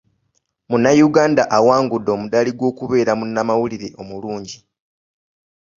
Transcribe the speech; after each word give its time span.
Munnayuganda 0.69 1.43
awangudde 1.57 2.09
omudaali 2.15 2.51
gw'okubeera 2.57 3.11
munnamawulire 3.19 3.87
omulungi. 4.01 4.57